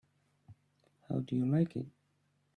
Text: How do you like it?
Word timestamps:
How 1.07 1.19
do 1.19 1.35
you 1.35 1.45
like 1.45 1.75
it? 1.75 1.85